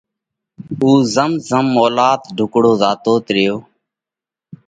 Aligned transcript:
اُو 0.81 0.89
زم 1.13 1.31
زم 1.49 1.65
مولات 1.75 2.21
ڍُوڪڙو 2.37 2.71
زاتوت 2.81 3.25
ريو، 3.35 3.57